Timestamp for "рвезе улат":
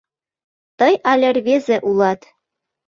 1.37-2.21